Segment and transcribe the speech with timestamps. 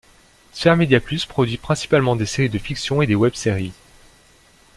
[0.51, 3.71] Sphère Média Plus produit principalement des séries de fiction et des webséries.